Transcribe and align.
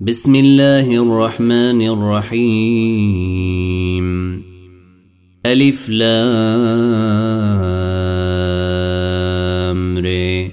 بسم 0.00 0.34
الله 0.34 0.96
الرحمن 0.96 1.82
الرحيم 1.88 3.24
ألف 5.46 5.88
لام 5.88 6.08
ري 9.98 10.50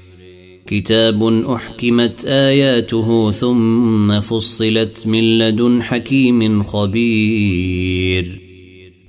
كتاب 0.67 1.23
أحكمت 1.49 2.25
آياته 2.25 3.31
ثم 3.31 4.19
فصلت 4.19 5.07
من 5.07 5.37
لدن 5.39 5.81
حكيم 5.83 6.63
خبير 6.63 8.41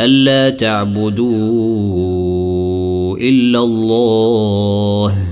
ألا 0.00 0.50
تعبدوا 0.50 1.28
إلا 3.18 3.58
الله 3.58 5.31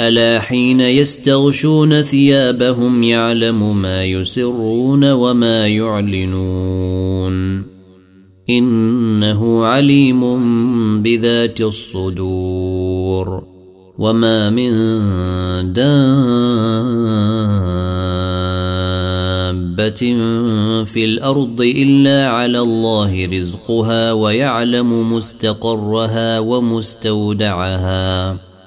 ألا 0.00 0.40
حين 0.40 0.80
يستغشون 0.80 2.02
ثيابهم 2.02 3.02
يعلم 3.02 3.82
ما 3.82 4.04
يسرون 4.04 5.12
وما 5.12 5.66
يعلنون. 5.66 7.66
إنه 8.50 9.66
عليم 9.66 10.22
بذات 11.02 11.60
الصدور. 11.60 13.44
وما 13.98 14.50
من 14.50 14.72
دابة 15.72 16.16
في 20.84 21.04
الأرض 21.04 21.60
إلا 21.60 22.28
على 22.28 22.60
الله 22.60 23.26
رزقها 23.26 24.12
ويعلم 24.12 25.12
مستقرها 25.12 26.38
ومستودعها. 26.38 28.36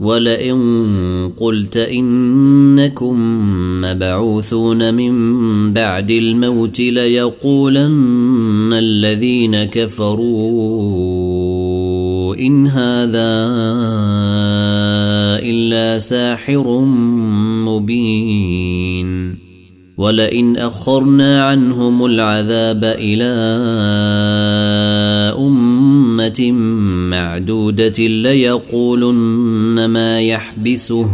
ولئن 0.00 1.32
قلت 1.40 1.76
انكم 1.76 3.16
مبعوثون 3.80 4.94
من 4.94 5.72
بعد 5.72 6.10
الموت 6.10 6.80
ليقولن 6.80 8.72
الذين 8.72 9.64
كفروا 9.64 10.66
ان 12.36 12.66
هذا 12.66 13.46
الا 15.42 15.98
ساحر 15.98 16.80
مبين 17.64 19.36
ولئن 19.96 20.56
اخرنا 20.56 21.42
عنهم 21.42 22.04
العذاب 22.04 22.84
إلى 22.84 23.24
امه 25.38 25.65
معدودة 27.10 28.06
ليقولن 28.06 29.84
ما 29.84 30.20
يحبسه. 30.20 31.10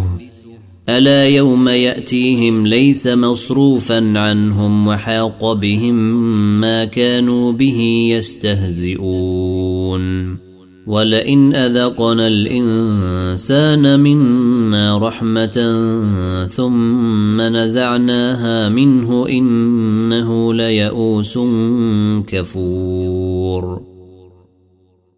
ألا 0.88 1.24
يوم 1.28 1.68
يأتيهم 1.68 2.66
ليس 2.66 3.06
مصروفا 3.06 4.18
عنهم 4.18 4.88
وحاق 4.88 5.52
بهم 5.52 5.94
ما 6.60 6.84
كانوا 6.84 7.52
به 7.52 8.08
يستهزئون. 8.10 10.02
ولئن 10.86 11.54
أذقنا 11.54 12.26
الإنسان 12.26 14.00
منا 14.00 14.98
رحمة 14.98 15.80
ثم 16.46 17.40
نزعناها 17.40 18.69
منه 18.69 19.28
إنه 19.28 20.54
ليئوس 20.54 21.38
كفور. 22.26 23.91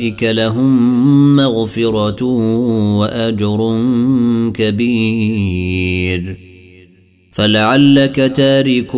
أولئك 0.00 0.24
لهم 0.24 1.36
مغفرة 1.36 2.24
وأجر 2.96 3.80
كبير. 4.54 6.36
فلعلك 7.32 8.16
تارك 8.16 8.96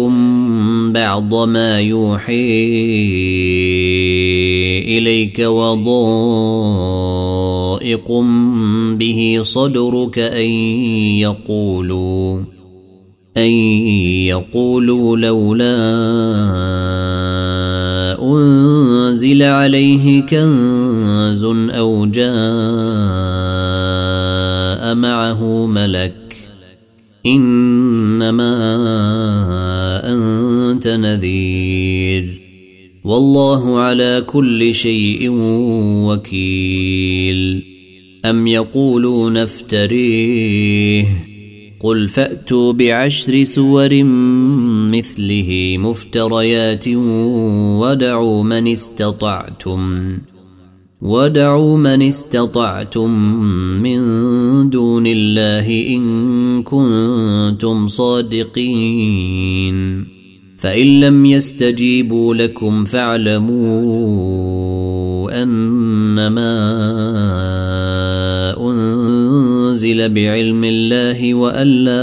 بعض 0.95 1.35
ما 1.35 1.81
يوحي 1.81 2.63
إليك 4.99 5.39
وضائق 5.39 5.83
به 8.99 9.39
صدرك 9.43 10.19
أن 10.19 10.51
يقولوا 11.21 12.41
أن 13.37 13.51
يقولوا 14.31 15.17
لولا 15.17 15.77
أنزل 19.23 19.43
عليه 19.43 20.21
كنز 20.21 21.45
أو 21.71 22.07
جاء 22.07 22.33
معه 24.95 25.67
ملك 25.67 26.37
إنما 27.27 28.53
أنت 30.05 30.89
نذير 30.89 32.43
والله 33.05 33.79
على 33.79 34.25
كل 34.27 34.75
شيء 34.75 35.29
وكيل 36.07 37.63
أم 38.25 38.47
يقولون 38.47 39.37
افتريه 39.37 41.05
قل 41.81 42.09
فأتوا 42.09 42.73
بعشر 42.73 43.45
سور 43.45 44.03
مثله 44.93 45.77
مفتريات 45.79 46.89
ودعوا 47.79 48.43
من 48.45 48.69
استطعتم 48.69 50.13
ودعوا 51.03 51.79
من 51.79 52.03
استطعتم 52.03 53.11
من 53.83 54.01
دون 54.71 55.07
الله 55.07 55.97
إن 55.97 56.63
كنتم 56.63 57.87
صادقين. 57.87 59.33
فإن 60.63 61.01
لم 61.01 61.27
يستجيبوا 61.27 62.35
لكم 62.35 62.85
فاعلموا 62.85 64.03
أنما 65.43 66.53
أنزل 68.61 70.09
بعلم 70.09 70.65
الله 70.65 71.35
وأن 71.35 71.67
لا 71.67 72.03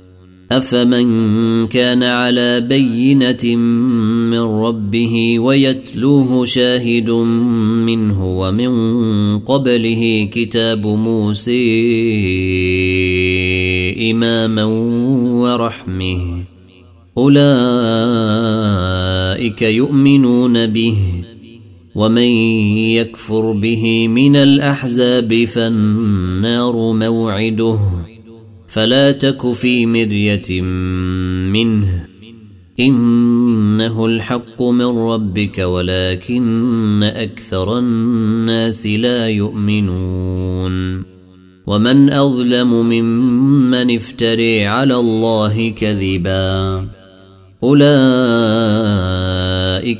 افمن 0.51 1.67
كان 1.67 2.03
على 2.03 2.61
بينه 2.61 3.55
من 4.31 4.39
ربه 4.39 5.39
ويتلوه 5.39 6.45
شاهد 6.45 7.09
منه 7.09 8.25
ومن 8.25 8.71
قبله 9.39 10.29
كتاب 10.31 10.87
موسى 10.87 11.61
اماما 14.11 14.63
ورحمه 15.43 16.43
اولئك 17.17 17.41
يؤمنون 19.61 20.67
به 20.67 20.97
ومن 21.95 22.31
يكفر 22.99 23.51
به 23.51 24.07
من 24.07 24.35
الاحزاب 24.35 25.45
فالنار 25.45 26.75
موعده 26.93 27.79
فلا 28.71 29.11
تك 29.11 29.51
في 29.51 29.85
مريه 29.85 30.61
منه. 31.51 32.05
إنه 32.79 34.05
الحق 34.05 34.61
من 34.61 34.97
ربك 34.97 35.59
ولكن 35.59 37.03
أكثر 37.03 37.79
الناس 37.79 38.87
لا 38.87 39.27
يؤمنون. 39.27 41.03
ومن 41.67 42.09
أظلم 42.09 42.73
ممن 42.73 43.95
افتري 43.95 44.67
على 44.67 44.95
الله 44.95 45.69
كذبا. 45.69 46.87
أولئك 47.63 47.85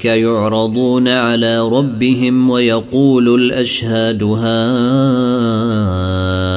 يعرضون 0.05 1.07
على 1.07 1.69
ربهم 1.69 2.49
ويقول 2.49 3.35
الأشهاد 3.35 4.23
هؤلاء 4.23 6.50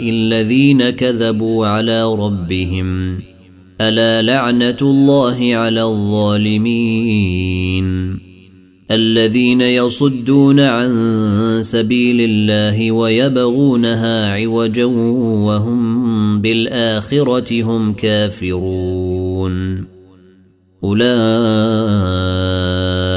الذين 0.00 0.90
كذبوا 0.90 1.66
على 1.66 2.14
ربهم. 2.14 3.18
ألا 3.80 4.22
لعنة 4.22 4.76
الله 4.82 5.54
على 5.54 5.82
الظالمين؟ 5.82 7.84
الذين 8.90 9.60
يصدون 9.60 10.60
عن 10.60 10.90
سبيل 11.60 12.20
الله 12.20 12.92
ويبغونها 12.92 14.32
عوجا 14.32 14.84
وهم 14.84 16.40
بالآخرة 16.40 17.62
هم 17.62 17.92
كافرون. 17.92 19.84
أولئك 20.84 22.83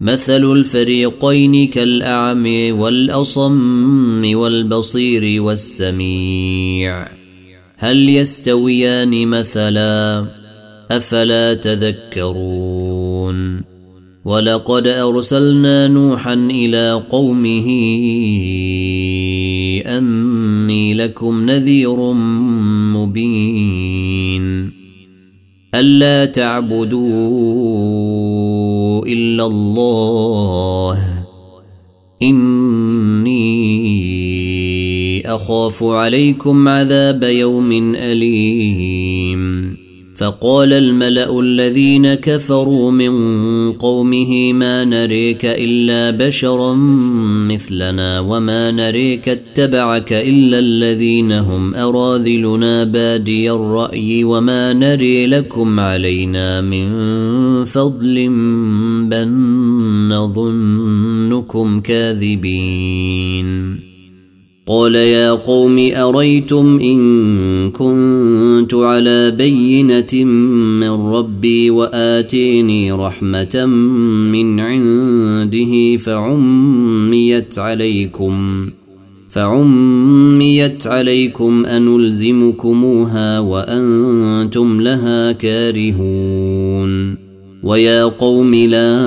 مثل 0.00 0.52
الفريقين 0.52 1.68
كالاعمي 1.68 2.72
والأصم 2.72 4.36
والبصير 4.36 5.42
والسميع. 5.42 7.06
هل 7.76 8.08
يستويان 8.08 9.26
مثلا؟ 9.26 10.26
أفلا 10.90 11.54
تذكرون. 11.54 13.62
ولقد 14.24 14.86
أرسلنا 14.86 15.88
نوحا 15.88 16.34
إلى 16.34 17.02
قومه 17.10 17.66
أني 19.86 20.94
لكم 20.94 21.50
نذير 21.50 22.12
مبين. 22.92 24.70
ألا 25.74 26.24
تعبدوا 26.24 26.98
الا 26.98 28.27
الله. 29.48 31.24
إني 32.22 33.38
أخاف 35.34 35.84
عليكم 35.84 36.68
عذاب 36.68 37.22
يوم 37.22 37.94
أليم. 37.94 39.76
فقال 40.18 40.72
الملأ 40.72 41.40
الذين 41.40 42.14
كفروا 42.14 42.90
من 42.90 43.12
قومه 43.72 44.52
ما 44.52 44.84
نريك 44.84 45.44
إلا 45.44 46.26
بشرا 46.26 46.74
مثلنا 47.48 48.20
وما 48.20 48.70
نريك 48.70 49.28
اتبعك 49.28 50.12
إلا 50.12 50.58
الذين 50.58 51.32
هم 51.32 51.74
أراذلنا 51.74 52.84
بادي 52.84 53.50
الرأي 53.50 54.24
وما 54.24 54.72
نري 54.72 55.26
لكم 55.26 55.80
علينا 55.80 56.60
من 56.60 56.88
فضل 57.64 58.28
بل 59.08 59.28
نظنكم 60.08 61.80
كاذبين 61.80 63.48
قال 64.68 64.94
يا 64.94 65.30
قوم 65.30 65.90
أريتم 65.94 66.80
إن 66.80 67.70
كنت 67.70 68.74
على 68.74 69.30
بينة 69.30 70.24
من 70.80 70.90
ربي 70.90 71.70
وآتيني 71.70 72.92
رحمة 72.92 73.66
من 74.32 74.60
عنده 74.60 75.96
فعميت 75.96 77.58
عليكم 77.58 78.68
فعميت 79.30 80.86
عليكم 80.86 81.66
أنلزمكموها 81.66 83.38
وأنتم 83.38 84.80
لها 84.80 85.32
كارهون. 85.32 87.14
ويا 87.62 88.04
قوم 88.04 88.54
لا 88.54 88.98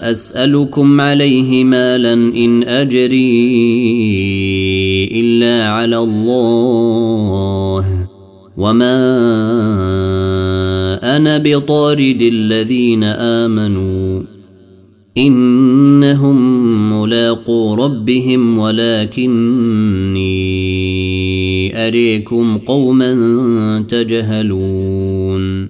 اسالكم 0.00 1.00
عليه 1.00 1.64
مالا 1.64 2.12
إن 2.12 2.62
أجري 2.62 3.48
إلا 5.12 5.68
على 5.68 5.98
الله 5.98 7.84
وما 8.56 8.96
أنا 11.16 11.38
بطارد 11.38 12.22
الذين 12.22 13.04
آمنوا 13.04 14.22
إنهم 15.18 16.40
ملاقو 16.92 17.74
ربهم 17.74 18.58
ولكني 18.58 20.30
أريكم 21.86 22.58
قوما 22.58 23.84
تجهلون 23.88 25.69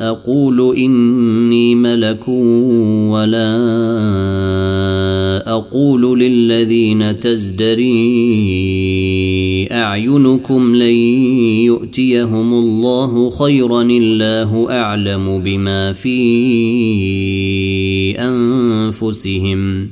أقول 0.00 0.76
إني 0.76 1.74
ملك 1.74 2.28
ولا 3.08 3.56
أقول 5.46 6.20
للذين 6.20 7.20
تزدري 7.20 7.90
أعينكم 9.72 10.74
لن 10.74 10.94
يؤتيهم 11.64 12.52
الله 12.54 13.30
خيرا 13.30 13.82
الله 13.82 14.66
أعلم 14.70 15.38
بما 15.38 15.92
في 15.92 16.20
أنفسهم 18.18 19.88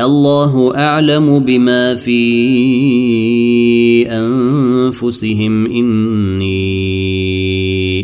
الله 0.00 0.76
أعلم 0.76 1.38
بما 1.38 1.94
في 1.94 2.22
أنفسهم 4.10 5.66
إني 5.66 7.04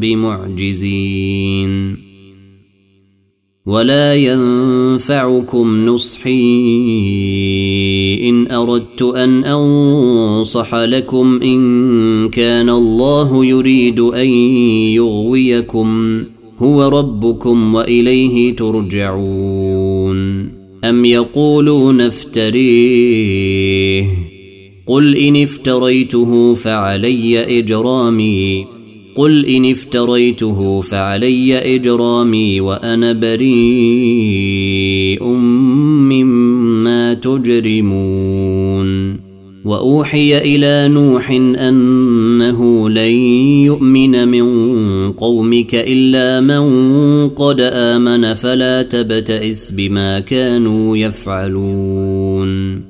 بمعجزين. 0.00 1.96
ولا 3.66 4.14
ينفعكم 4.14 5.86
نصحي 5.86 6.40
إن 8.28 8.50
أردت 8.50 9.02
أن 9.02 9.44
أنصح 9.44 10.74
لكم 10.74 11.40
إن 11.42 12.28
كان 12.28 12.70
الله 12.70 13.44
يريد 13.44 14.00
أن 14.00 14.28
يغويكم. 14.94 16.22
هو 16.58 16.88
ربكم 16.88 17.74
وإليه 17.74 18.56
ترجعون. 18.56 20.48
أم 20.84 21.04
يقولون 21.04 22.00
افتريه؟ 22.00 24.04
قل 24.86 25.16
إن 25.16 25.42
افتريته 25.42 26.54
فعلي 26.54 27.58
إجرامي. 27.58 28.79
قل 29.14 29.46
إن 29.46 29.70
افتريته 29.70 30.80
فعلي 30.80 31.74
إجرامي 31.76 32.60
وأنا 32.60 33.12
بريء 33.12 34.34
مما 36.10 37.14
تجرمون. 37.14 38.90
وأوحي 39.64 40.38
إلى 40.38 40.88
نوح 40.94 41.30
أنه 41.30 42.88
لن 42.88 43.14
يؤمن 43.64 44.28
من 44.28 44.46
قومك 45.12 45.74
إلا 45.74 46.40
من 46.40 47.28
قد 47.28 47.60
آمن 47.60 48.34
فلا 48.34 48.82
تبتئس 48.82 49.70
بما 49.70 50.20
كانوا 50.20 50.96
يفعلون. 50.96 52.89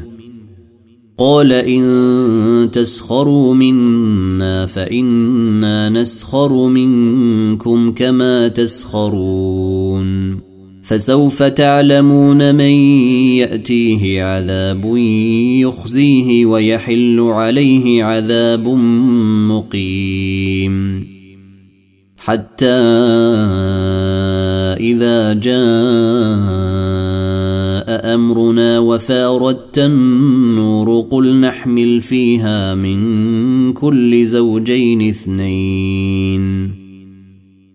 قال 1.21 1.53
إن 1.53 2.69
تسخروا 2.73 3.53
منا 3.53 4.65
فإنا 4.65 5.89
نسخر 5.89 6.67
منكم 6.67 7.91
كما 7.91 8.47
تسخرون. 8.47 10.39
فسوف 10.83 11.43
تعلمون 11.43 12.55
من 12.55 12.61
يأتيه 12.61 14.23
عذاب 14.23 14.97
يخزيه 15.65 16.45
ويحل 16.45 17.19
عليه 17.19 18.03
عذاب 18.03 18.67
مقيم. 19.47 21.07
حتى 22.17 22.65
إذا 24.79 25.33
جاء 25.33 27.10
أمرنا 28.13 28.79
وفاردت 28.79 29.79
النور 29.79 31.05
قل 31.11 31.35
نحمل 31.35 32.01
فيها 32.01 32.75
من 32.75 33.73
كل 33.73 34.25
زوجين 34.25 35.09
اثنين 35.09 36.71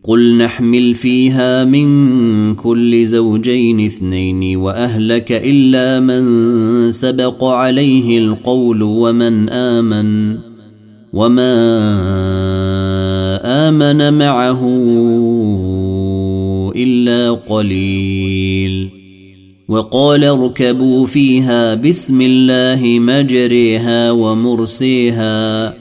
قل 0.05 0.37
نحمل 0.37 0.95
فيها 0.95 1.65
من 1.65 2.55
كل 2.55 3.05
زوجين 3.07 3.81
اثنين 3.87 4.57
وأهلك 4.57 5.33
إلا 5.33 6.01
من 6.01 6.23
سبق 6.91 7.45
عليه 7.45 8.19
القول 8.19 8.83
ومن 8.83 9.49
آمن 9.49 10.39
وما 11.13 11.57
آمن 13.69 14.19
معه 14.19 14.61
إلا 16.77 17.31
قليل 17.33 18.96
وقال 19.69 20.25
اركبوا 20.25 21.07
فيها 21.07 21.75
بسم 21.75 22.21
الله 22.21 22.99
مجريها 22.99 24.11
ومرسيها 24.11 25.75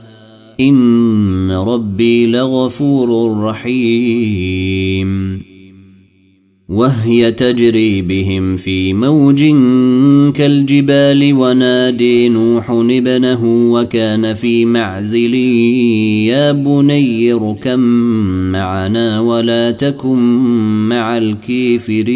إن 0.59 1.51
ربي 1.51 2.27
لغفور 2.27 3.39
رحيم. 3.43 5.41
وهي 6.69 7.31
تجري 7.31 8.01
بهم 8.01 8.55
في 8.55 8.93
موج 8.93 9.43
كالجبال 10.33 11.33
ونادي 11.33 12.29
نوح 12.29 12.71
ابنه 12.71 13.71
وكان 13.71 14.33
في 14.33 14.65
معزل 14.65 15.35
يا 16.25 16.51
بني 16.51 17.33
اركم 17.33 17.79
معنا 18.51 19.19
ولا 19.19 19.71
تكن 19.71 20.17
مع 20.89 21.17
الكافرين. 21.17 22.15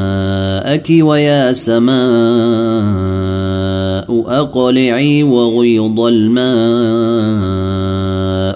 ماءك 0.81 1.03
ويا 1.05 1.51
سماء 1.51 1.91
أقلعي 4.41 5.23
وغيض 5.23 5.99
الماء 5.99 6.41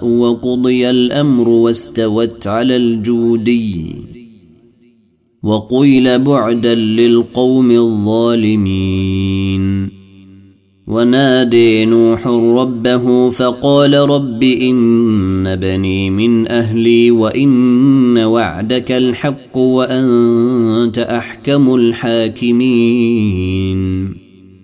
وقضي 0.05 0.89
الأمر 0.89 1.49
واستوت 1.49 2.47
على 2.47 2.75
الجودي 2.75 3.95
وقيل 5.43 6.19
بعدا 6.19 6.75
للقوم 6.75 7.71
الظالمين. 7.71 9.54
ونادي 10.87 11.85
نوح 11.85 12.27
ربه 12.27 13.29
فقال 13.29 13.93
رب 13.93 14.43
إن 14.43 15.55
بني 15.55 16.09
من 16.09 16.47
أهلي 16.47 17.11
وإن 17.11 18.17
وعدك 18.17 18.91
الحق 18.91 19.57
وأنت 19.57 20.97
أحكم 20.99 21.75
الحاكمين. 21.75 22.65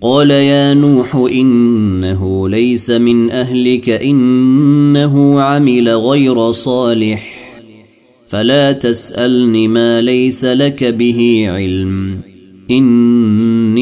قال 0.02 0.32
يا 0.32 0.74
نوح 0.74 1.16
إنه 1.16 2.50
ليس 2.50 2.90
من 2.90 3.32
أهلك 3.32 3.90
إنه 3.90 5.42
عمل 5.42 5.90
غير 5.90 6.52
صالح. 6.52 7.52
فلا 8.28 8.72
تسألني 8.72 9.68
ما 9.68 10.02
ليس 10.02 10.46
لك 10.46 10.84
به 10.84 11.46
علم. 11.48 12.18
إني 12.72 13.82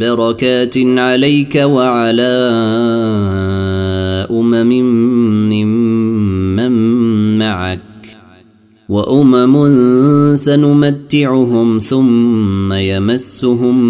وبركات 0.00 0.78
عليك 0.78 1.56
وعلى 1.56 2.36
امم 4.30 4.72
ممن 5.52 6.72
معك 7.38 7.80
وامم 8.88 9.54
سنمتعهم 10.36 11.78
ثم 11.78 12.72
يمسهم 12.72 13.84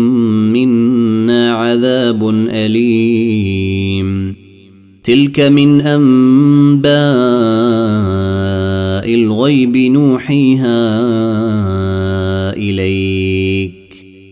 منا 0.52 1.52
عذاب 1.52 2.28
اليم 2.50 4.34
تلك 5.04 5.40
من 5.40 5.80
انباء 5.80 6.90
الغيب 9.14 9.76
نوحيها 9.76 10.90
اليك 12.56 13.59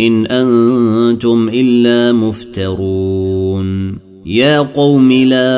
إن 0.00 0.26
أنتم 0.26 1.50
إلا 1.54 2.12
مفترون. 2.12 3.98
يا 4.26 4.60
قوم 4.60 5.12
لا 5.12 5.48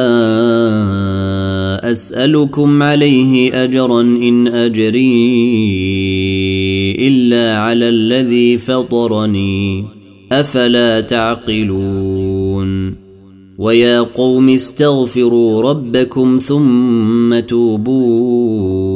أسألكم 1.93 2.83
عليه 2.83 3.64
أجرا 3.64 4.00
إن 4.00 4.49
أجري 4.49 5.37
إلا 7.09 7.59
على 7.59 7.88
الذي 7.88 8.58
فطرني. 8.58 9.84
أفلا 10.32 11.00
تعقلون. 11.00 12.95
ويا 13.58 14.00
قوم 14.00 14.49
استغفروا 14.49 15.63
ربكم 15.63 16.39
ثم 16.43 17.39
توبوا. 17.39 18.96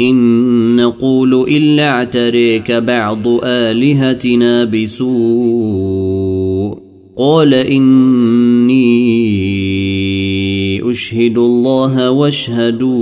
إن 0.00 0.76
نقول 0.76 1.34
إلا 1.48 1.88
اعتريك 1.88 2.72
بعض 2.72 3.28
آلهتنا 3.44 4.64
بسوء. 4.64 6.30
قال 7.18 7.54
إني 7.54 8.80
أشهد 10.90 11.38
الله 11.38 12.10
واشهدوا 12.10 12.94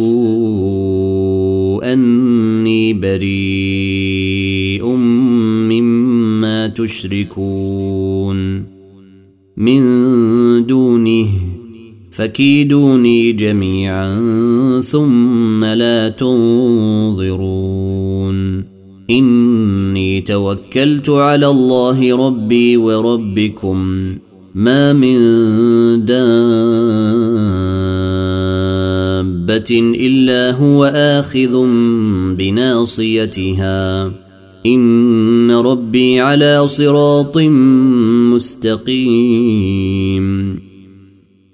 أني 1.93 2.93
بريء 2.93 4.87
مما 5.71 6.67
تشركون. 6.67 8.65
من 9.57 9.83
دونه 10.67 11.29
فكيدوني 12.19 13.33
جميعا 13.33 14.21
ثم 14.81 15.65
لا 15.65 16.09
تنظرون. 16.09 17.49
إني 19.11 20.21
توكلت 20.21 21.11
على 21.11 21.47
الله 21.47 22.27
ربي 22.27 22.77
وربكم 22.77 24.15
ما 24.55 24.93
من 24.93 25.19
دابة 26.05 26.19
إلا 29.81 30.51
هو 30.51 30.85
آخذ 30.95 31.67
بناصيتها. 32.35 34.13
إن 34.67 35.51
ربي 35.51 36.21
على 36.21 36.69
صراط 36.69 37.39
مستقيم. 38.35 40.68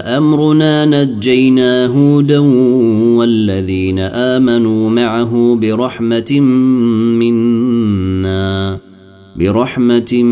أمرنا 0.00 0.84
نجينا 0.84 1.86
هودا 1.86 2.38
والذين 3.18 3.98
آمنوا 3.98 4.90
معه 4.90 5.58
برحمة 5.62 6.40
منا 7.20 8.78
برحمة 9.36 10.22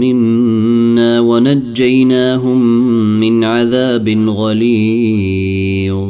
منا 0.00 1.20
ونجيناهم 1.20 2.60
من 3.20 3.44
عذاب 3.44 4.08
غليظ. 4.28 6.04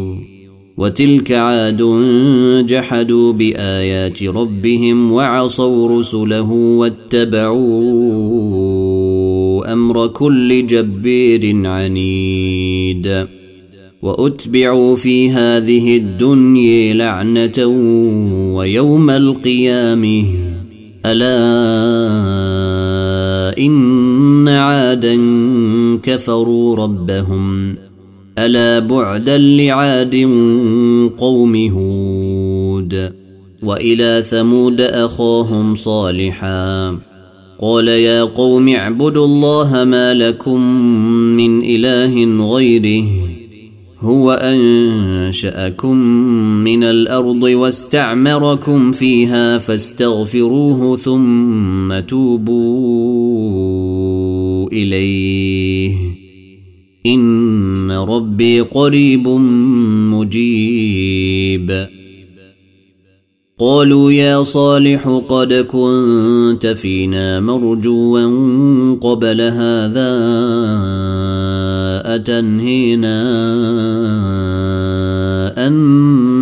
وتلك 0.77 1.33
عاد 1.33 1.83
جحدوا 2.66 3.33
بآيات 3.33 4.22
ربهم 4.22 5.12
وعصوا 5.12 6.00
رسله 6.00 6.50
واتبعوا 6.50 7.83
أمر 9.75 10.07
كل 10.07 10.67
جبير 10.67 11.67
عنيد. 11.67 13.27
وأتبعوا 14.03 14.97
في 14.97 15.31
هذه 15.31 15.97
الدنيا 15.97 16.95
لعنة 16.95 17.67
ويوم 18.55 19.11
القيامة. 19.11 20.25
ألا 21.07 21.35
إن 23.59 24.49
عادا 24.49 25.17
كفروا 26.03 26.77
ربهم. 26.77 27.75
ألا 28.39 28.79
بعدا 28.79 29.39
لعاد 29.39 30.15
قوم 31.19 31.57
هود. 31.57 33.13
وإلى 33.63 34.23
ثمود 34.27 34.81
أخاهم 34.81 35.75
صالحا. 35.75 36.99
قال 37.61 37.88
يا 37.88 38.23
قوم 38.23 38.69
اعبدوا 38.69 39.25
الله 39.25 39.85
ما 39.85 40.14
لكم 40.14 40.61
من 41.37 41.64
إله 41.64 42.45
غيره 42.55 43.05
هو 44.01 44.33
أنشأكم 44.33 45.97
من 46.64 46.85
الأرض 46.85 47.43
واستعمركم 47.43 48.93
فيها 48.93 49.59
فاستغفروه 49.59 50.97
ثم 50.97 52.01
توبوا 52.01 53.45
إليه. 54.73 55.93
إن 57.07 57.90
ربي 57.90 58.61
قريب 58.61 59.29
مجيب. 60.14 61.87
قالوا 63.59 64.12
يا 64.12 64.43
صالح 64.43 65.23
قد 65.29 65.53
كنت 65.55 66.67
فينا 66.67 67.40
مرجوا 67.40 68.21
قبل 69.01 69.40
هذا 69.40 70.11
أتنهينا 72.14 73.23
أن 75.67 75.73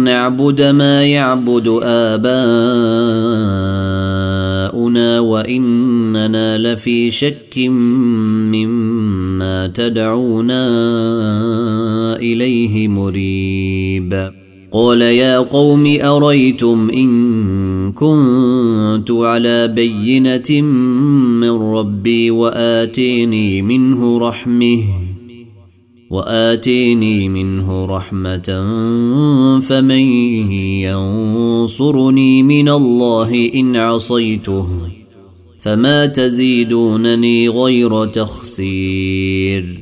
نعبد 0.05 0.63
ما 0.63 1.03
يعبد 1.05 1.69
آباؤنا 1.83 2.31
وإننا 5.21 6.59
لفي 6.59 7.11
شك 7.11 7.59
مما 8.49 9.67
تدعونا 9.67 10.67
إليه 12.17 12.89
مريب. 12.89 14.42
قال 14.73 15.03
يا 15.03 15.39
قوم 15.39 15.97
أريتم 16.01 16.91
إن 16.91 17.93
كنت 17.93 19.11
على 19.11 19.69
بينة 19.69 20.61
من 21.41 21.51
ربي 21.51 22.31
وآتيني 22.31 23.63
منه 23.63 24.19
رحمه 24.19 24.83
وآتيني 26.11 27.29
منه 27.29 27.87
رحمة 27.87 28.49
فمن 29.61 30.05
ينصرني 30.83 32.43
من 32.43 32.69
الله 32.69 33.51
إن 33.55 33.77
عصيته 33.77 34.67
فما 35.61 36.07
تزيدونني 36.07 37.49
غير 37.49 38.05
تخسير 38.07 39.82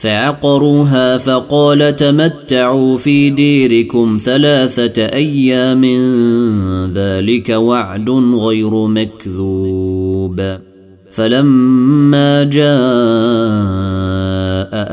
فعقروها 0.00 1.18
فقال 1.18 1.96
تمتعوا 1.96 2.98
في 2.98 3.30
ديركم 3.30 4.18
ثلاثة 4.20 5.02
أيام 5.02 5.84
ذلك 6.94 7.48
وعد 7.48 8.10
غير 8.34 8.86
مكذوب. 8.86 10.56
فلما 11.10 12.44
جاء 12.44 12.62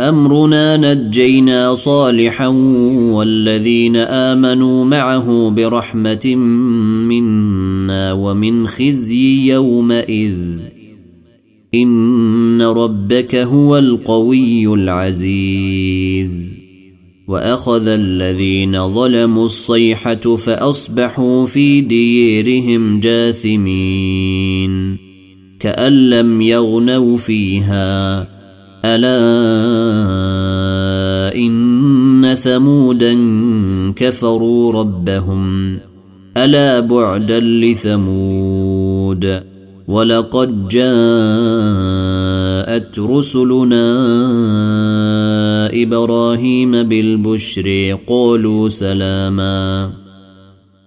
أمرنا 0.09 0.77
نجينا 0.77 1.75
صالحا 1.75 2.47
والذين 3.11 3.95
آمنوا 3.95 4.85
معه 4.85 5.49
برحمة 5.49 6.35
منا 7.07 8.13
ومن 8.13 8.67
خزي 8.67 9.51
يومئذ. 9.51 10.76
إن 11.83 12.61
ربك 12.61 13.35
هو 13.35 13.77
القوي 13.77 14.73
العزيز. 14.73 16.53
وأخذ 17.27 17.87
الذين 17.87 18.93
ظلموا 18.93 19.45
الصيحة 19.45 20.35
فأصبحوا 20.35 21.47
في 21.47 21.81
ديرهم 21.81 22.99
جاثمين. 22.99 24.97
كأن 25.59 26.09
لم 26.09 26.41
يغنوا 26.41 27.17
فيها. 27.17 28.27
ألا 28.85 29.17
إن 31.35 32.35
ثمودا 32.35 33.17
كفروا 33.95 34.73
ربهم. 34.73 35.77
ألا 36.37 36.79
بعدا 36.79 37.39
لثمود. 37.39 39.56
ولقد 39.87 40.67
جاءت 40.67 40.99
رسلنا 42.99 43.87
إبراهيم 45.83 46.71
بالبشر 46.83 47.97
قالوا 48.07 48.69
سلاما. 48.69 49.91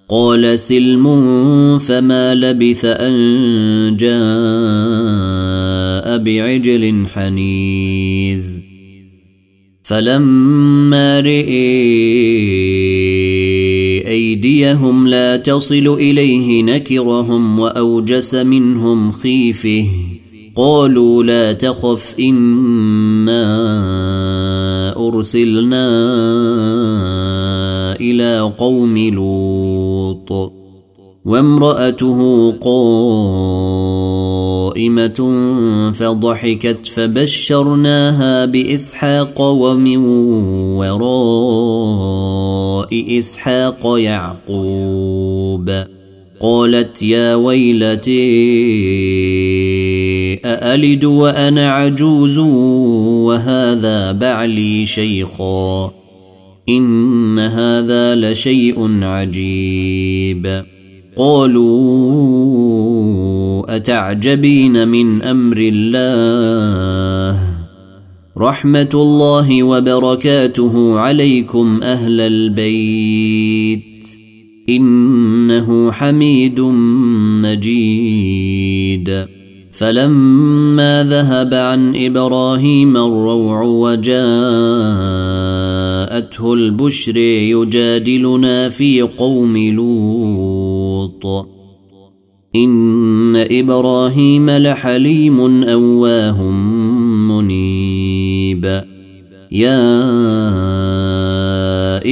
قال 0.08 0.58
سلم 0.58 1.06
فما 1.78 2.34
لبث 2.34 2.84
أن 2.84 3.96
جاء 3.96 4.18
بعجل 6.18 7.06
حنيذ. 7.14 8.44
فلما 9.82 11.20
رئي 11.20 12.50
أيديهم 14.30 15.08
لا 15.08 15.36
تصل 15.36 15.86
إليه 16.00 16.62
نكرهم 16.62 17.60
وأوجس 17.60 18.34
منهم 18.34 19.12
خيفه. 19.12 19.86
قالوا 20.56 21.22
لا 21.22 21.52
تخف 21.52 22.14
إنا 22.20 23.46
أرسلنا 25.08 25.86
إلى 28.00 28.52
قوم 28.58 28.98
لوط. 28.98 30.52
وامرأته 31.24 32.50
قائمة 34.70 35.92
فضحكت 35.94 36.86
فبشرناها 36.86 38.44
بإسحاق 38.44 39.40
ومن 39.40 39.96
وراء 40.76 42.38
إسحاق 43.18 43.98
يعقوب 43.98 45.70
قالت 46.40 47.02
يا 47.02 47.34
ويلتي 47.34 48.10
أألد 50.44 51.04
وأنا 51.04 51.70
عجوز 51.70 52.38
وهذا 53.28 54.12
بعلي 54.12 54.86
شيخا 54.86 55.92
إن 56.68 57.38
هذا 57.38 58.14
لشيء 58.14 59.04
عجيب 59.04 60.64
قالوا 61.16 62.46
أتعجبين 63.76 64.88
من 64.88 65.22
أمر 65.22 65.56
الله؟ 65.58 67.40
رحمة 68.38 68.90
الله 68.94 69.62
وبركاته 69.62 70.98
عليكم 70.98 71.80
أهل 71.82 72.20
البيت. 72.20 74.08
إنه 74.68 75.92
حميد 75.92 76.60
مجيد. 77.42 79.26
فلما 79.72 81.04
ذهب 81.10 81.54
عن 81.54 81.92
إبراهيم 81.96 82.96
الروع 82.96 83.62
وجاءته 86.40 86.54
البشر 86.54 87.16
يجادلنا 87.16 88.68
في 88.68 89.02
قوم 89.02 89.56
لوط. 89.56 91.46
إن 92.56 93.36
إبراهيم 93.36 94.50
لحليم 94.50 95.64
أواه 95.64 96.42
منيب. 97.30 98.82
يا 99.52 99.90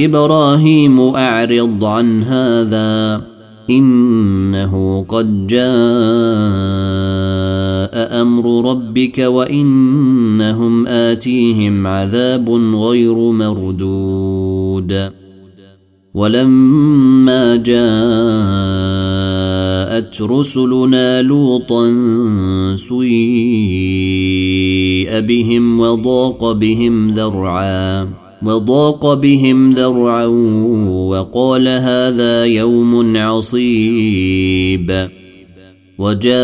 إبراهيم 0.05 0.99
أعرض 0.99 1.85
عن 1.85 2.23
هذا. 2.23 3.21
إنه 3.69 5.05
قد 5.09 5.47
جاء 5.47 5.61
أمر 8.21 8.71
ربك 8.71 9.19
وإنهم 9.19 10.87
آتيهم 10.87 11.87
عذاب 11.87 12.49
غير 12.75 13.15
مردود. 13.15 15.11
ولما 16.13 17.55
جاء 17.55 18.89
جاءت 19.99 20.21
رسلنا 20.21 21.21
لوطا 21.21 21.85
سيء 22.75 22.99
بهم 25.19 25.79
وضاق 25.79 26.51
بهم 26.51 27.07
ذرعا 27.07 28.07
وضاق 28.45 29.13
بهم 29.13 29.73
ذرعا 29.73 30.25
وقال 30.85 31.67
هذا 31.67 32.45
يوم 32.45 33.17
عصيب. 33.17 35.09
وجاءه 35.99 36.39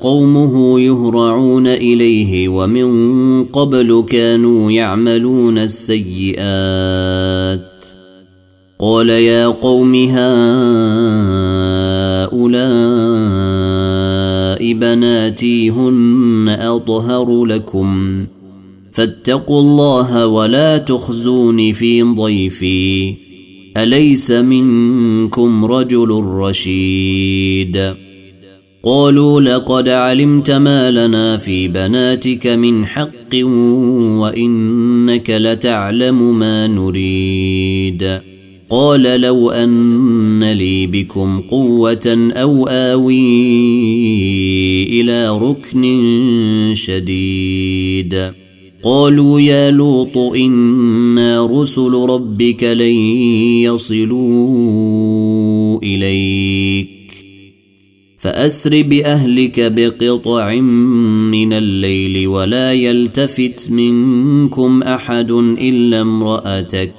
قومه 0.00 0.80
يهرعون 0.80 1.66
إليه 1.66 2.48
ومن 2.48 3.44
قبل 3.44 4.04
كانوا 4.08 4.70
يعملون 4.70 5.58
السيئات. 5.58 7.60
قال 8.78 9.10
يا 9.10 9.46
قوم 9.46 9.94
هؤلاء 9.94 10.20
بناتي 14.72 15.70
هن 15.70 16.56
أطهر 16.60 17.44
لكم. 17.44 18.26
فاتقوا 18.92 19.60
الله 19.60 20.26
ولا 20.26 20.78
تخزوني 20.78 21.72
في 21.72 22.02
ضيفي. 22.02 23.14
أليس 23.76 24.30
منكم 24.30 25.64
رجل 25.64 26.08
رشيد؟ 26.24 27.94
قالوا 28.82 29.40
لقد 29.40 29.88
علمت 29.88 30.50
ما 30.50 30.90
لنا 30.90 31.36
في 31.36 31.68
بناتك 31.68 32.46
من 32.46 32.86
حق 32.86 33.34
وإنك 34.20 35.30
لتعلم 35.30 36.38
ما 36.38 36.66
نريد. 36.66 38.20
قال 38.70 39.20
لو 39.20 39.50
أن 39.50 40.52
لي 40.52 40.86
بكم 40.86 41.40
قوة 41.40 42.30
أو 42.32 42.66
آوي 42.66 43.20
إلى 45.00 45.38
ركن 45.38 46.72
شديد. 46.74 48.32
قالوا 48.82 49.40
يا 49.40 49.70
لوط 49.70 50.16
إنا 50.16 51.46
رسل 51.46 51.92
ربك 51.92 52.64
لن 52.64 52.94
يصلوا 53.62 54.18
إليك. 55.82 56.88
فأسر 58.18 58.82
بأهلك 58.82 59.60
بقطع 59.60 60.54
من 61.30 61.52
الليل 61.52 62.26
ولا 62.28 62.72
يلتفت 62.72 63.70
منكم 63.70 64.82
أحد 64.82 65.30
إلا 65.30 66.00
امرأتك. 66.00 66.94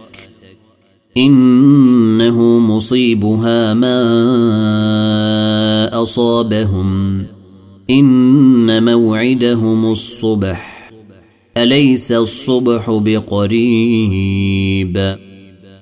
إنه 1.18 2.60
مصيبها 2.60 3.74
ما 3.74 4.02
أصابهم. 6.02 7.24
إن 7.90 8.94
موعدهم 8.94 9.92
الصبح. 9.92 10.71
أليس 11.58 12.12
الصبح 12.12 12.90
بقريب؟ 12.90 14.42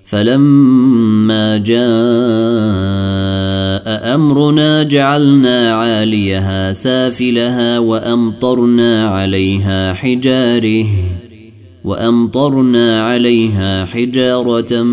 فلما 0.05 1.57
جاء 1.57 1.79
أمرنا 4.15 4.83
جعلنا 4.83 5.73
عاليها 5.73 6.73
سافلها 6.73 7.79
وأمطرنا 7.79 9.09
عليها 9.09 9.93
حجاره 9.93 10.85
وأمطرنا 11.83 13.03
عليها 13.03 13.85
حجارة 13.85 14.83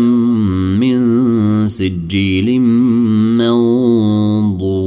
من 0.79 1.67
سجيل 1.67 2.61
منضود. 3.41 4.77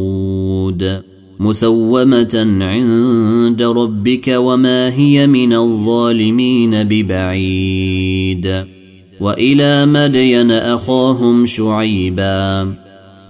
مسومة 1.40 2.46
عند 2.61 3.62
ربك 3.62 4.29
وما 4.29 4.92
هي 4.94 5.26
من 5.26 5.53
الظالمين 5.53 6.85
ببعيد. 6.85 8.64
وإلى 9.20 9.87
مدين 9.87 10.50
أخاهم 10.50 11.46
شعيبا. 11.46 12.74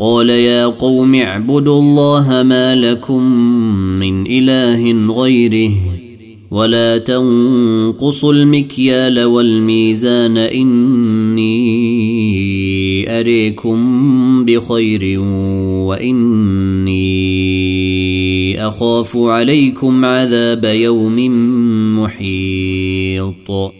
قال 0.00 0.30
يا 0.30 0.66
قوم 0.66 1.14
اعبدوا 1.14 1.80
الله 1.80 2.42
ما 2.42 2.74
لكم 2.74 3.22
من 3.98 4.26
إله 4.26 5.12
غيره. 5.22 5.72
ولا 6.50 6.98
تنقصوا 6.98 8.32
المكيال 8.32 9.24
والميزان 9.24 10.38
إني 10.38 11.50
أريكم 13.20 14.44
بخير 14.44 15.20
وإني 15.86 17.10
أخاف 18.68 19.16
عليكم 19.16 20.04
عذاب 20.04 20.64
يوم 20.64 21.16
محيط. 21.98 23.79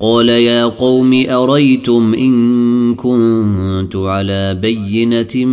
قال 0.00 0.28
يا 0.28 0.64
قوم 0.64 1.24
أريتم 1.28 2.14
إن 2.14 2.94
كنت 2.94 3.96
على 3.96 4.54
بينة 4.54 5.44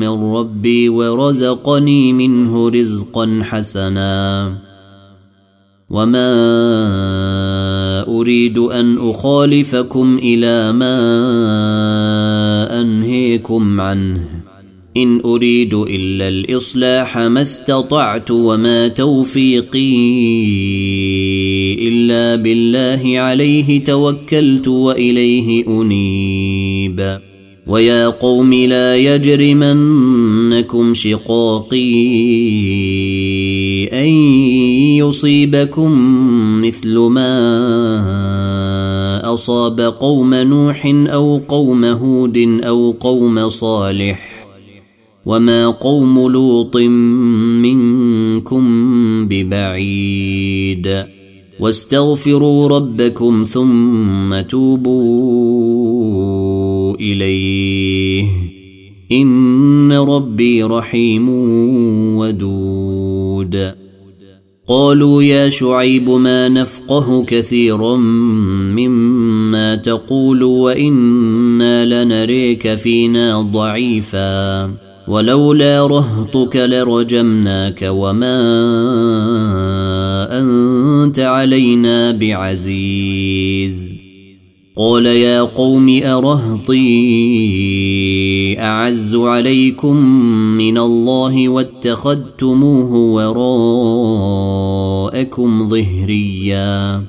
من 0.00 0.34
ربي 0.34 0.88
ورزقني 0.88 2.12
منه 2.12 2.68
رزقا 2.68 3.40
حسنا 3.42 4.52
وما 5.90 6.30
أريد 8.08 8.58
أن 8.58 9.10
أخالفكم 9.10 10.18
إلى 10.22 10.72
ما 10.72 10.96
أنهيكم 12.80 13.80
عنه. 13.80 14.33
إن 14.96 15.20
أريد 15.24 15.74
إلا 15.74 16.28
الإصلاح 16.28 17.18
ما 17.18 17.42
استطعت 17.42 18.30
وما 18.30 18.88
توفيقي 18.88 19.94
إلا 21.88 22.36
بالله 22.36 23.18
عليه 23.18 23.84
توكلت 23.84 24.68
وإليه 24.68 25.66
أنيب. 25.68 27.18
ويا 27.66 28.08
قوم 28.08 28.54
لا 28.54 28.96
يجرمنكم 28.96 30.94
شقاقي 30.94 31.94
أن 33.92 34.08
يصيبكم 34.98 35.92
مثل 36.62 36.98
ما 36.98 37.34
أصاب 39.34 39.80
قوم 39.80 40.34
نوح 40.34 40.86
أو 40.86 41.40
قوم 41.48 41.84
هود 41.84 42.60
أو 42.64 42.94
قوم 43.00 43.48
صالح. 43.48 44.43
وما 45.26 45.66
قوم 45.70 46.28
لوط 46.28 46.76
منكم 47.62 48.64
ببعيد 49.28 51.04
واستغفروا 51.60 52.68
ربكم 52.68 53.44
ثم 53.44 54.40
توبوا 54.40 55.64
اليه 56.94 58.24
ان 59.12 59.92
ربي 59.92 60.62
رحيم 60.62 61.28
ودود 62.18 63.74
قالوا 64.68 65.22
يا 65.22 65.48
شعيب 65.48 66.10
ما 66.10 66.48
نفقه 66.48 67.24
كثيرا 67.24 67.96
مما 68.76 69.74
تقول 69.74 70.42
وأنا 70.42 72.04
لنريك 72.04 72.74
فينا 72.74 73.40
ضعيفا 73.42 74.83
ولولا 75.08 75.86
رهطك 75.86 76.56
لرجمناك 76.56 77.82
وما 77.82 78.40
أنت 80.40 81.18
علينا 81.18 82.10
بعزيز. 82.10 83.94
قال 84.76 85.06
يا 85.06 85.40
قوم 85.42 86.00
أرهطي 86.04 86.80
أعز 88.60 89.16
عليكم 89.16 89.96
من 90.56 90.78
الله 90.78 91.48
واتخذتموه 91.48 92.94
وراءكم 95.10 95.68
ظهريا. 95.68 97.02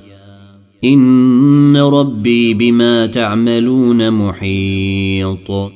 إن 0.84 1.76
ربي 1.76 2.54
بما 2.54 3.06
تعملون 3.06 4.10
محيط. 4.10 5.75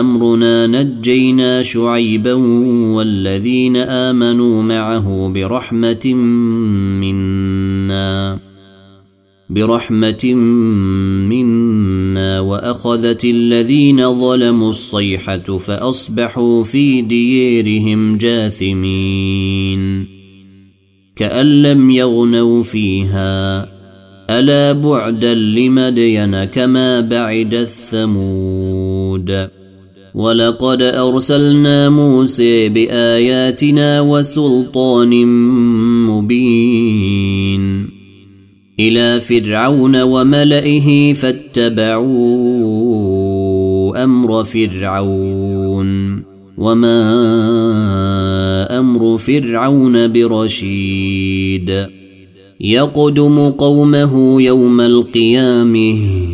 أمرنا 0.00 0.66
نجينا 0.66 1.62
شعيبا 1.62 2.32
والذين 2.94 3.76
آمنوا 3.76 4.62
معه 4.62 5.32
برحمة 5.34 6.14
منا 7.00 8.38
برحمة 9.50 10.34
منا 11.28 12.40
وأخذت 12.40 13.24
الذين 13.24 14.14
ظلموا 14.14 14.70
الصيحة 14.70 15.58
فأصبحوا 15.58 16.62
في 16.62 17.02
ديارهم 17.02 18.16
جاثمين. 18.16 20.06
كأن 21.16 21.62
لم 21.62 21.90
يغنوا 21.90 22.62
فيها 22.62 23.68
ألا 24.30 24.72
بعدا 24.72 25.34
لمدين 25.34 26.44
كما 26.44 27.00
بعد 27.00 27.54
الثمود. 27.54 29.30
ولقد 30.14 30.82
أرسلنا 30.82 31.88
موسى 31.88 32.68
بآياتنا 32.68 34.00
وسلطان 34.00 35.26
مبين. 36.06 37.88
إلى 38.80 39.20
فرعون 39.20 40.02
وملئه 40.02 41.12
فاتبعوا 41.12 42.04
أمر 44.04 44.44
فرعون. 44.44 46.22
وما 46.58 46.98
أمر 48.78 49.18
فرعون 49.18 50.12
برشيد. 50.12 51.86
يقدم 52.60 53.50
قومه 53.50 54.42
يوم 54.42 54.80
القيامة. 54.80 56.33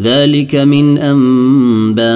ذلك 0.00 0.54
من 0.54 0.98
أنباء 0.98 2.08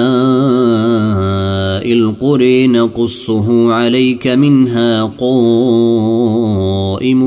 القرى. 1.93 2.67
نقصه 2.67 3.71
عليك 3.71 4.27
منها 4.27 5.03
قائم 5.03 7.23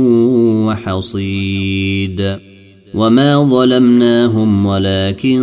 وحصيد. 0.66 2.36
وما 2.94 3.44
ظلمناهم 3.44 4.66
ولكن 4.66 5.40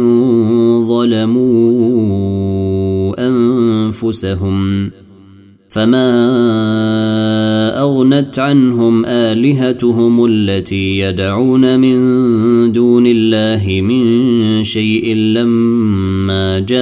ظلموا 0.88 1.68
أنفسهم. 3.28 4.92
فما 5.70 6.10
اغنت 7.82 8.40
عنهم 8.40 9.06
الهتهم 9.06 10.26
التي 10.26 11.00
يدعون 11.00 11.80
من 11.80 11.98
دون 12.72 13.08
الله 13.08 13.82
من 13.82 14.64
شيء 14.64 15.16
لما 15.16 16.60
جاء 16.60 16.80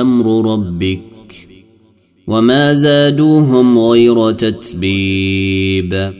أمر 0.00 0.52
ربك 0.52 1.00
وما 2.26 2.72
زادوهم 2.72 3.78
غير 3.78 4.30
تتبيب 4.30 6.12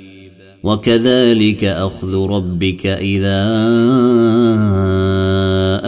وكذلك 0.62 1.64
اخذ 1.64 2.16
ربك 2.16 2.87
اذا 2.87 3.44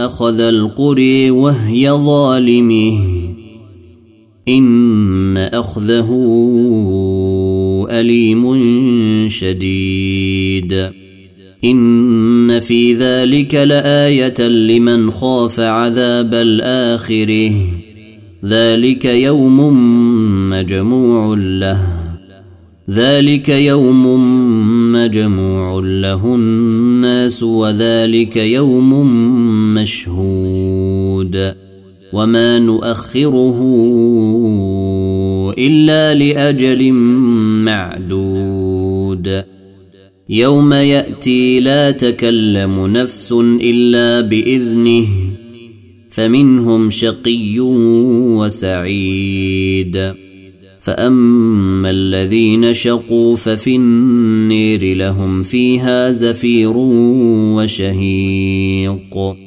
اخذ 0.05 0.39
القري 0.39 1.31
وهي 1.31 1.91
ظالمه 1.91 3.16
إن 4.49 5.37
أخذه 5.37 6.09
أليم 7.89 8.59
شديد. 9.29 10.89
إن 11.63 12.59
في 12.59 12.93
ذلك 12.93 13.55
لآية 13.55 14.47
لمن 14.47 15.11
خاف 15.11 15.59
عذاب 15.59 16.33
الآخرة. 16.33 17.51
ذلك 18.45 19.05
يوم 19.05 19.59
مجموع 20.49 21.35
له. 21.37 21.87
ذلك 22.89 23.49
يوم 23.49 24.05
مجموع 24.91 25.79
له 25.83 26.35
الناس 26.35 27.43
وذلك 27.43 28.37
يوم 28.37 29.13
مشهود. 29.73 31.56
وما 32.13 32.59
نؤخره 32.59 33.59
إلا 35.57 36.13
لأجل 36.13 36.91
معدود. 37.63 39.43
يوم 40.29 40.73
يأتي 40.73 41.59
لا 41.59 41.91
تكلم 41.91 42.87
نفس 42.87 43.31
إلا 43.61 44.21
بإذنه 44.21 45.05
فمنهم 46.09 46.89
شقي 46.89 47.59
وسعيد. 48.39 50.13
فأما 50.81 51.89
الذين 51.89 52.73
شقوا 52.73 53.35
ففي 53.35 53.75
النير 53.75 54.97
لهم 54.97 55.43
فيها 55.43 56.11
زفير 56.11 56.73
وشهيق. 57.57 59.46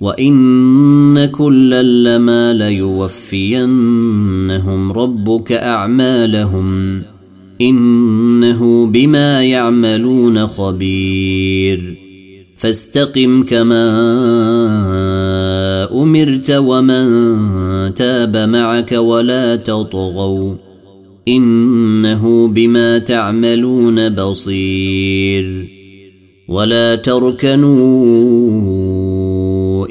وان 0.00 1.26
كلا 1.26 1.82
لما 1.82 2.52
ليوفينهم 2.52 3.72
ربك 4.92 5.52
اعمالهم 5.52 7.02
انه 7.60 8.86
بما 8.86 9.42
يعملون 9.42 10.46
خبير 10.46 11.98
فاستقم 12.56 13.42
كما 13.42 13.88
امرت 15.92 16.50
ومن 16.50 17.04
تاب 17.94 18.36
معك 18.36 18.92
ولا 18.92 19.56
تطغوا 19.56 20.54
انه 21.28 22.48
بما 22.48 22.98
تعملون 22.98 24.08
بصير 24.08 25.68
ولا 26.48 26.96
تركنوا 26.96 28.87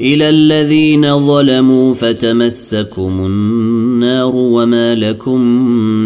إلى 0.00 0.30
الذين 0.30 1.26
ظلموا 1.26 1.94
فتمسكم 1.94 3.26
النار 3.26 4.32
وما 4.34 4.94
لكم 4.94 5.40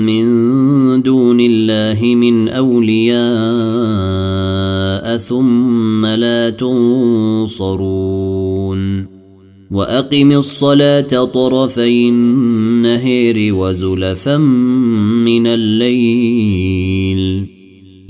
من 0.06 0.22
دون 1.02 1.38
الله 1.40 2.14
من 2.14 2.48
أولياء 2.48 3.22
ثم 5.18 6.06
لا 6.06 6.50
تنصرون 6.50 7.92
وأقم 9.70 10.32
الصلاة 10.32 11.24
طرفي 11.24 12.08
النهير 12.08 13.54
وزلفا 13.54 14.36
من 14.36 15.46
الليل 15.46 16.72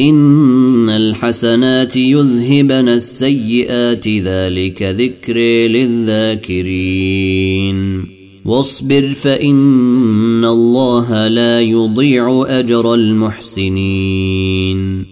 إن 0.03 0.91
الحسنات 0.91 1.97
يذهبن 1.97 2.89
السيئات 2.89 4.09
ذلك 4.09 4.83
ذكر 4.83 5.37
للذاكرين. 5.69 8.05
واصبر 8.45 9.03
فإن 9.03 10.45
الله 10.45 11.29
لا 11.29 11.61
يضيع 11.61 12.45
أجر 12.49 12.95
المحسنين. 12.95 15.12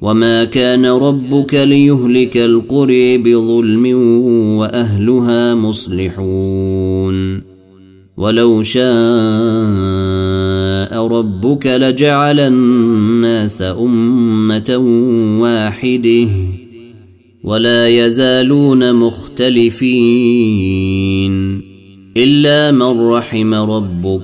وما 0.00 0.44
كان 0.44 0.86
ربك 0.86 1.54
ليهلك 1.54 2.36
القري 2.36 3.18
بظلم 3.18 3.86
واهلها 4.58 5.54
مصلحون 5.54 7.42
ولو 8.16 8.62
شاء 8.62 8.82
ربك 11.06 11.66
لجعل 11.66 12.40
الناس 12.40 13.62
امه 13.62 14.76
واحدة 15.40 16.28
ولا 17.44 17.88
يزالون 17.88 18.92
مختلفين 18.92 20.28
الا 22.16 22.70
من 22.70 23.08
رحم 23.08 23.54
ربك 23.54 24.22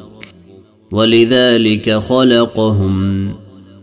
ولذلك 0.92 1.90
خلقهم 1.90 3.28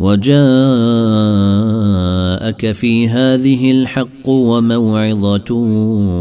وجاءك 0.00 0.32
في 2.72 3.08
هذه 3.08 3.70
الحق 3.70 4.28
وموعظة 4.28 5.54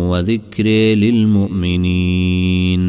وذكر 0.09 0.67
للمؤمنين. 0.95 2.83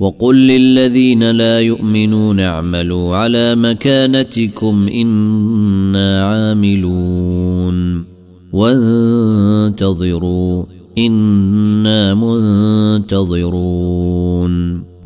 وقل 0.00 0.36
للذين 0.36 1.30
لا 1.30 1.60
يؤمنون 1.60 2.40
اعملوا 2.40 3.16
على 3.16 3.54
مكانتكم 3.54 4.88
إنا 4.88 6.24
عاملون. 6.24 8.04
وانتظروا 8.52 10.64
إنا 10.98 12.14
منتظرون. 12.14 13.28